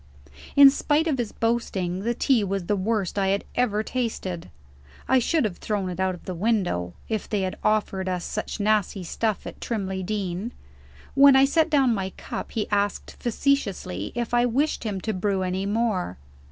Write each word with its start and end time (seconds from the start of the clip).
In 0.55 0.71
spite 0.71 1.05
of 1.05 1.19
his 1.19 1.31
boasting, 1.31 1.99
the 1.99 2.15
tea 2.15 2.43
was 2.43 2.65
the 2.65 2.75
worst 2.75 3.19
I 3.19 3.39
ever 3.53 3.83
tasted. 3.83 4.49
I 5.07 5.19
should 5.19 5.45
have 5.45 5.57
thrown 5.57 5.91
it 5.91 5.99
out 5.99 6.15
of 6.15 6.25
the 6.25 6.33
window, 6.33 6.95
if 7.07 7.29
they 7.29 7.41
had 7.41 7.55
offered 7.63 8.09
us 8.09 8.25
such 8.25 8.59
nasty 8.59 9.03
stuff 9.03 9.45
at 9.45 9.61
Trimley 9.61 10.01
Deen. 10.01 10.53
When 11.13 11.35
I 11.35 11.45
set 11.45 11.69
down 11.69 11.93
my 11.93 12.09
cup, 12.17 12.53
he 12.53 12.67
asked 12.71 13.15
facetiously 13.19 14.11
if 14.15 14.33
I 14.33 14.43
wished 14.43 14.85
him 14.85 15.01
to 15.01 15.13
brew 15.13 15.43
any 15.43 15.67
more. 15.67 16.17